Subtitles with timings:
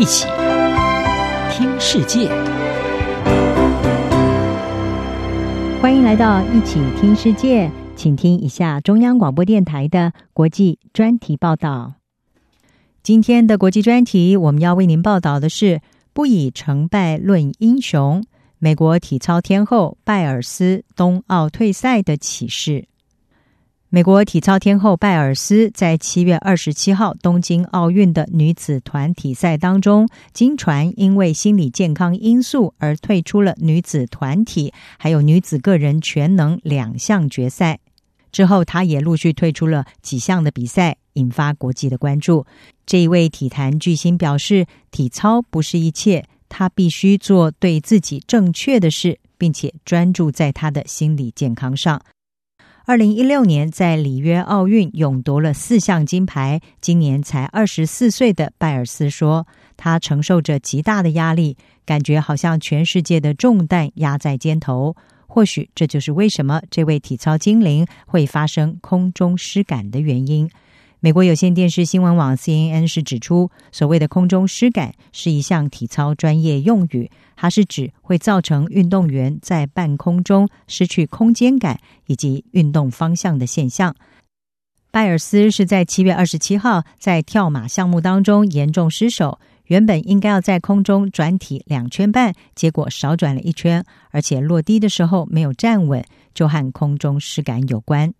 [0.00, 0.26] 一起
[1.52, 2.26] 听世界，
[5.82, 11.92] 欢迎来到一起听世界，请听一下中央广播电台的国际专题报道。
[13.02, 15.82] 今天的国际专题，我们要为您报道的是：
[16.14, 18.24] 不以成败论英雄，
[18.58, 22.86] 美国体操天后拜尔斯冬奥退赛的启示。
[23.92, 37.80] 美国体操天后拜尔斯在七月二十七号东京奥运的女子团体赛当中，经传因为心理健康因素而退出了女子团体还有女子个人全能两项决赛。
[38.30, 42.46] 之后，她也陆续退出了几项的比赛，引发国际的关注。
[42.86, 52.00] 这一位体坛巨星表示，体操不是一切，她必须做对自己正确的事，并且专注在她的心理健康上。
[52.86, 64.96] 二零一六年在里约奥运勇夺了四项金牌，今年才二十四岁的拜尔斯说：“他承受着极大的压力，感觉好像全世界的重担压在肩头。
[65.26, 70.50] 或许这就是为什么这位体操精灵会发生空中失感的原因。”
[71.02, 83.96] 美国有线电视新闻网 CNN 是指出，所谓的空中失感是一项体操专业用语，它是指会造成运动员在半空中失去空间感以及运动方向的现象。
[84.90, 96.04] 拜尔斯是在七月二十七号在跳马项目当中严重失手，原本应该要在空中转体两圈半，结果少转了一圈，而且落地的时候没有站稳，
[96.34, 98.12] 就和空中失感有关。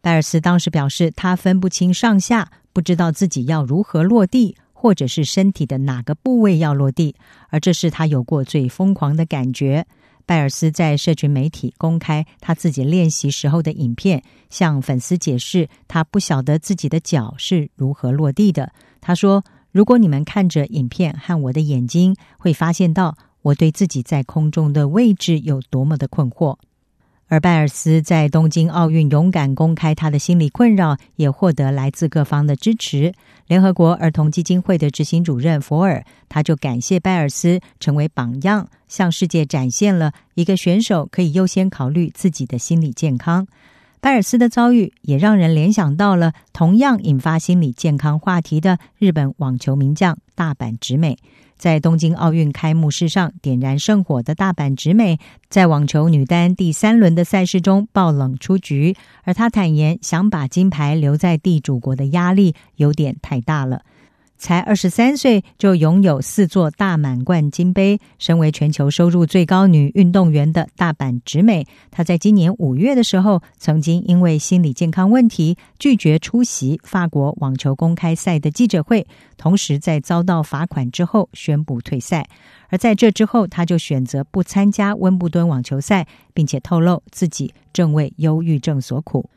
[0.00, 7.14] 拜尔斯当时表示，他分不清上下，不知道自己要如何落地，或者是身体的哪个部位要落地，
[7.48, 9.86] 而这是他有过最疯狂的感觉。
[10.24, 18.70] 拜尔斯在社群媒体公开他自己练习时候的影片，向粉丝解释他不晓得自己的脚是如何落地的。
[19.00, 26.56] 他说：“如果你们看着影片和我的眼睛，会发现到我对自己在空中的位置有多么的困惑。”
[27.28, 33.12] 而拜尔斯在东京奥运勇敢公开他的心理困扰，也获得来自各方的支持。
[33.46, 43.46] 联合国儿童基金会的执行主任佛尔，他就感谢拜尔斯成为榜样，向世界展现了一个选手可以优先考虑自己的心理健康。
[44.00, 51.16] 拜尔斯的遭遇也让人联想到了同样引发心理健康话题的日本网球名将大阪直美。
[51.56, 55.18] 在东京奥运开幕式上点燃圣火的大阪直美，
[55.50, 58.94] 在网球女单第三轮的赛事中爆冷出局，
[59.24, 63.82] 而她坦言想把金牌留在地主国的压力有点太大了。
[64.38, 79.06] 才二十三岁就拥有四座大满贯金杯，身为全球收入最高女运动员的大阪直美，她在今年五月的时候，曾经因为心理健康问题拒绝出席法国网球公开赛的记者会，
[79.36, 82.28] 同时在遭到罚款之后宣布退赛。
[82.68, 89.28] 而在这之后，她就选择不参加温布敦网球赛，并且透露自己正为忧郁症所苦。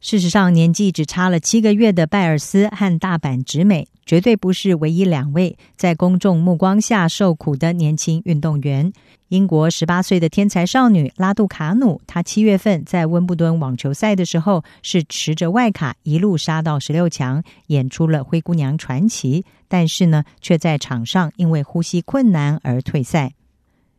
[0.00, 8.92] 事实上，年纪只差了七个月的拜尔斯和大阪直美，绝对不是唯一两位在公众目光下受苦的年轻运动员。
[9.26, 19.44] 英国十八岁的天才少女拉杜卡努，她七月份在温布敦网球赛的时候，是持着外卡一路杀到十六强，演出了灰姑娘传奇。
[19.66, 23.32] 但是呢，却在场上因为呼吸困难而退赛。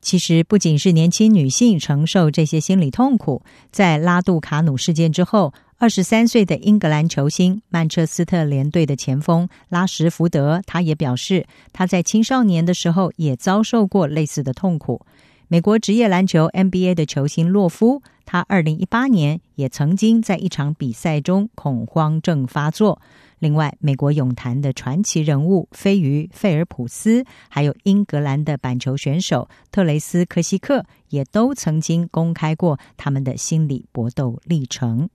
[0.00, 15.00] 其实不仅是年轻女性承受这些心理痛苦，在拉杜卡努事件之后，二十三岁的英格兰球星曼彻斯特联队的前锋拉什福德，他也表示他在青少年的时候也遭受过类似的痛苦。
[15.48, 23.00] 美国职业篮球 NBA 的球星洛夫，他二零一八年也曾经在一场比赛中恐慌症发作。
[23.38, 35.08] 另外，美国泳坛的传奇人物飞鱼费尔普斯，还有英格兰的板球选手特雷斯科西克，也都曾经公开过他们的心理搏斗历程。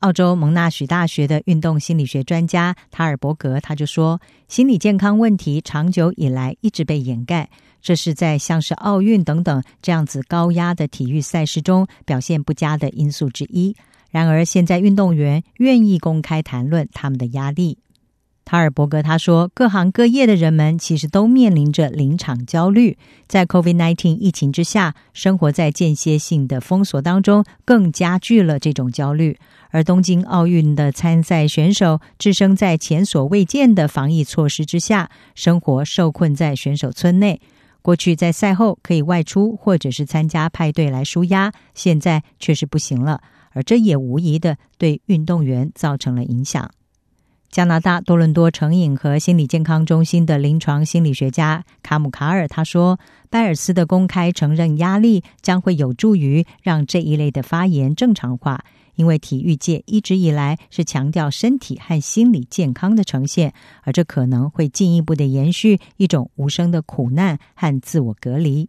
[0.00, 4.18] 澳洲蒙纳许大学的运动心理学专家塔尔伯格他就说，
[4.48, 7.50] 心理健康问题长久以来一直被掩盖，
[7.82, 13.76] 这是在像是奥运等等这样子高压的体育赛事中表现不佳的因素之一。
[14.10, 17.76] 然而，现在运动员愿意公开谈论他们的压力。
[18.50, 22.98] 塔尔伯格他说，各行各业的人们其实都面临着临场焦虑。
[23.28, 29.38] 在 COVID-19 疫情之下，生活在间歇性的封锁当中，更加剧了这种焦虑。
[29.70, 37.40] 而东京奥运的参赛选手置身在前所未见的防疫措施之下，生活受困在选手村内。
[37.82, 43.20] 过去在赛后可以外出或者是参加派对来舒压，现在却是不行了。
[43.52, 46.68] 而这也无疑的对运动员造成了影响。
[47.50, 58.64] 加拿大多伦多成瘾和心理健康中心的临床心理学家卡姆卡尔他说：“拜尔斯的公开承认压力将会有助于让这一类的发言正常化，
[58.94, 68.68] 因为体育界一直以来是强调身体和心理健康的呈现，而这可能会进一步的延续一种无声的苦难和自我隔离。”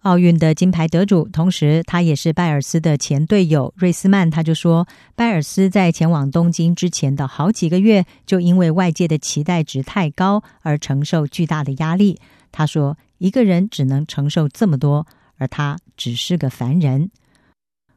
[0.00, 12.18] 奥运的金牌得主，同时他也是拜尔斯的前队友瑞斯曼，他就说，拜尔斯在前往东京之前的好几个月，就因为外界的期待值太高而承受巨大的压力。
[12.50, 15.06] 他说，一个人只能承受这么多，
[15.36, 17.10] 而他只是个凡人。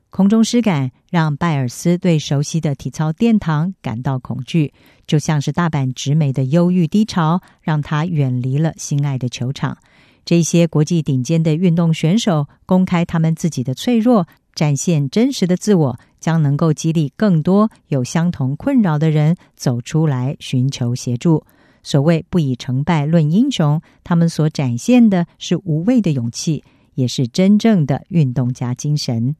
[0.10, 4.74] 空中失感让拜尔斯对熟悉的体操殿堂感到恐惧，
[5.08, 9.78] 就像是大阪直美的忧郁低潮，让他远离了心爱的球场。
[10.26, 21.44] 这些国际顶尖的运动选手公开他们自己的脆弱，展现真实的自我，将能够激励更多有相同困扰的人走出来寻求协助。
[21.84, 26.64] 所谓不以成败论英雄，他们所展现的是无畏的勇气，
[26.96, 29.36] 也是真正的运动家精神。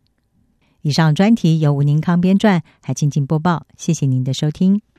[0.82, 3.66] 以上专题由吴宁康编撰，还静静播报。
[3.78, 4.93] 谢谢您的收听。